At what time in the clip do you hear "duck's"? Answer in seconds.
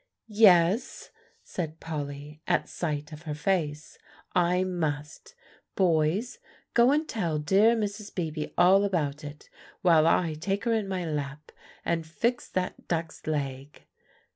12.87-13.27